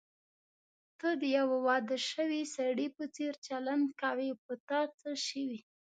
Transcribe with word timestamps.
ته 0.99 1.09
د 1.21 1.23
یوه 1.37 1.57
واده 1.67 1.97
شوي 2.11 2.41
سړي 2.55 2.87
په 2.97 3.03
څېر 3.15 3.33
چلند 3.47 3.87
کوې، 4.01 4.29
په 4.43 4.53
تا 4.67 4.81
څه 4.99 5.09
شوي؟ 5.27 5.59